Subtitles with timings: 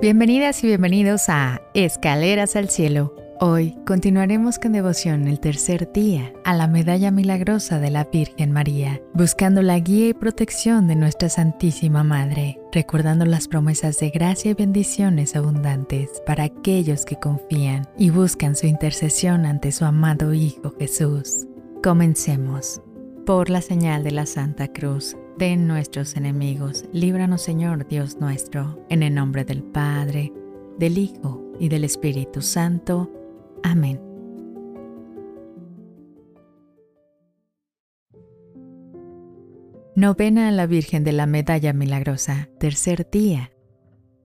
[0.00, 3.14] Bienvenidas y bienvenidos a Escaleras al Cielo.
[3.38, 9.02] Hoy continuaremos con devoción el tercer día a la medalla milagrosa de la Virgen María,
[9.12, 14.54] buscando la guía y protección de nuestra Santísima Madre, recordando las promesas de gracia y
[14.54, 21.46] bendiciones abundantes para aquellos que confían y buscan su intercesión ante su amado Hijo Jesús.
[21.82, 22.80] Comencemos.
[23.26, 26.84] Por la señal de la Santa Cruz de nuestros enemigos.
[26.92, 30.32] Líbranos, Señor Dios nuestro, en el nombre del Padre,
[30.78, 33.10] del Hijo y del Espíritu Santo.
[33.62, 33.98] Amén.
[39.96, 43.50] Novena a la Virgen de la Medalla Milagrosa, tercer día.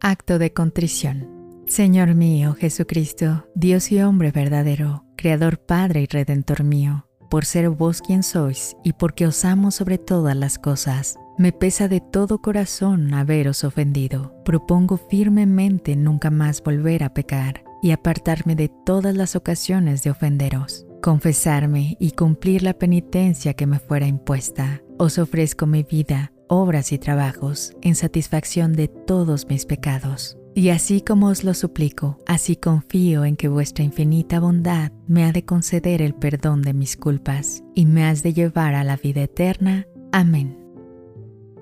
[0.00, 1.64] Acto de contrición.
[1.66, 8.00] Señor mío, Jesucristo, Dios y hombre verdadero, Creador Padre y Redentor mío, por ser vos
[8.00, 11.18] quien sois y porque os amo sobre todas las cosas.
[11.38, 14.34] Me pesa de todo corazón haberos ofendido.
[14.44, 20.86] Propongo firmemente nunca más volver a pecar y apartarme de todas las ocasiones de ofenderos.
[21.00, 24.82] Confesarme y cumplir la penitencia que me fuera impuesta.
[24.98, 30.36] Os ofrezco mi vida, obras y trabajos en satisfacción de todos mis pecados.
[30.58, 35.30] Y así como os lo suplico, así confío en que vuestra infinita bondad me ha
[35.30, 39.22] de conceder el perdón de mis culpas y me has de llevar a la vida
[39.22, 39.86] eterna.
[40.10, 40.58] Amén.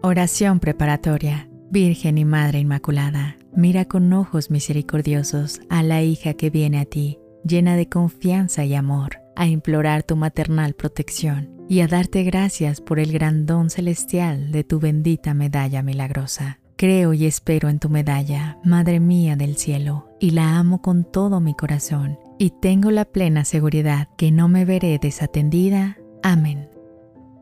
[0.03, 1.51] Oración preparatoria.
[1.71, 7.19] Virgen y Madre Inmaculada, mira con ojos misericordiosos a la hija que viene a ti,
[7.45, 12.99] llena de confianza y amor, a implorar tu maternal protección y a darte gracias por
[12.99, 16.61] el gran don celestial de tu bendita medalla milagrosa.
[16.77, 21.41] Creo y espero en tu medalla, Madre mía del cielo, y la amo con todo
[21.41, 25.97] mi corazón, y tengo la plena seguridad que no me veré desatendida.
[26.23, 26.69] Amén.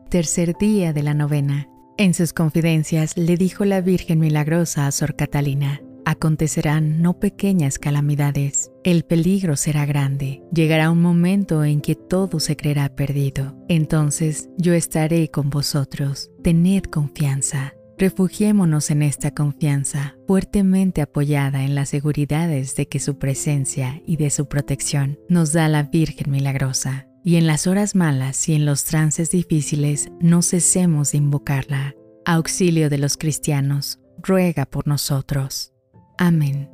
[0.09, 1.67] Tercer día de la novena.
[1.97, 8.71] En sus confidencias le dijo la Virgen Milagrosa a Sor Catalina, acontecerán no pequeñas calamidades,
[8.85, 13.57] el peligro será grande, llegará un momento en que todo se creerá perdido.
[13.67, 17.73] Entonces yo estaré con vosotros, tened confianza.
[17.97, 24.29] Refugiémonos en esta confianza, fuertemente apoyada en las seguridades de que su presencia y de
[24.31, 27.07] su protección nos da la Virgen Milagrosa.
[27.23, 31.95] Y en las horas malas y en los trances difíciles no cesemos de invocarla.
[32.25, 35.73] Auxilio de los cristianos, ruega por nosotros.
[36.17, 36.69] Amén.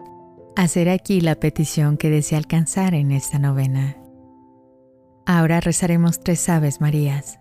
[0.56, 3.96] Hacer aquí la petición que desea alcanzar en esta novena.
[5.28, 7.41] Ahora rezaremos tres Aves Marías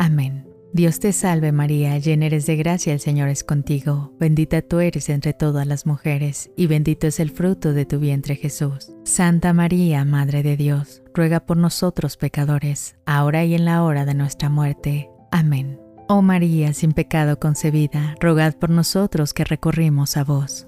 [0.00, 0.48] Amén.
[0.72, 5.10] Dios te salve María, llena eres de gracia, el Señor es contigo, bendita tú eres
[5.10, 8.94] entre todas las mujeres, y bendito es el fruto de tu vientre Jesús.
[9.04, 14.14] Santa María, Madre de Dios, ruega por nosotros pecadores, ahora y en la hora de
[14.14, 15.10] nuestra muerte.
[15.30, 15.78] Amén.
[16.08, 20.66] Oh María, sin pecado concebida, rogad por nosotros que recorrimos a vos.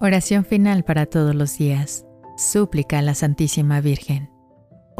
[0.00, 2.04] Oración final para todos los días.
[2.36, 4.28] Súplica a la Santísima Virgen.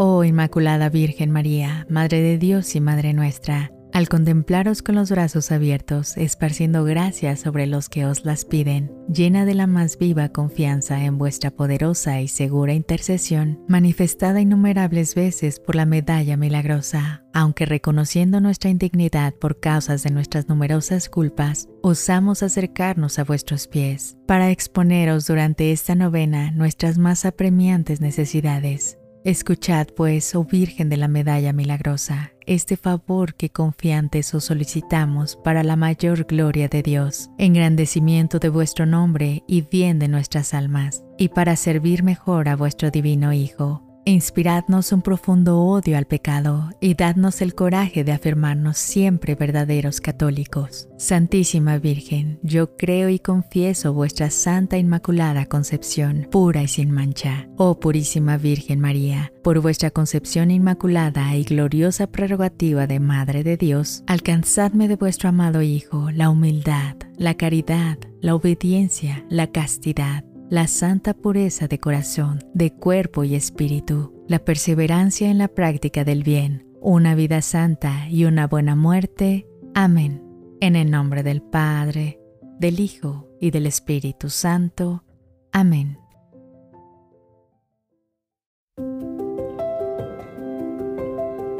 [0.01, 5.51] Oh Inmaculada Virgen María, Madre de Dios y Madre nuestra, al contemplaros con los brazos
[5.51, 11.03] abiertos, esparciendo gracias sobre los que os las piden, llena de la más viva confianza
[11.05, 18.41] en vuestra poderosa y segura intercesión, manifestada innumerables veces por la medalla milagrosa, aunque reconociendo
[18.41, 25.27] nuestra indignidad por causas de nuestras numerosas culpas, osamos acercarnos a vuestros pies, para exponeros
[25.27, 28.97] durante esta novena nuestras más apremiantes necesidades
[29.29, 35.63] Escuchad, pues, oh Virgen de la Medalla Milagrosa, este favor que confiantes os solicitamos para
[35.63, 41.29] la mayor gloria de Dios, engrandecimiento de vuestro nombre y bien de nuestras almas, y
[41.29, 47.43] para servir mejor a vuestro divino Hijo Inspiradnos un profundo odio al pecado y dadnos
[47.43, 50.89] el coraje de afirmarnos siempre verdaderos católicos.
[50.97, 57.51] Santísima Virgen, yo creo y confieso vuestra Santa Inmaculada Concepción, pura y sin mancha.
[57.59, 64.05] Oh Purísima Virgen María, por vuestra concepción inmaculada y gloriosa prerrogativa de Madre de Dios,
[64.07, 71.15] alcanzadme de vuestro amado Hijo la humildad, la caridad, la obediencia, la castidad la santa
[71.15, 77.15] pureza de corazón, de cuerpo y espíritu, la perseverancia en la práctica del bien, una
[77.15, 79.47] vida santa y una buena muerte.
[79.75, 80.23] Amén.
[80.61, 82.19] En el nombre del Padre,
[82.59, 85.05] del Hijo y del Espíritu Santo.
[85.53, 85.99] Amén.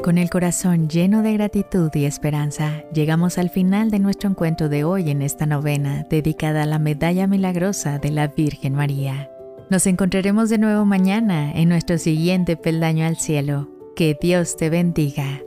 [0.09, 4.83] Con el corazón lleno de gratitud y esperanza, llegamos al final de nuestro encuentro de
[4.83, 9.29] hoy en esta novena dedicada a la medalla milagrosa de la Virgen María.
[9.69, 13.69] Nos encontraremos de nuevo mañana en nuestro siguiente peldaño al cielo.
[13.95, 15.41] Que Dios te bendiga.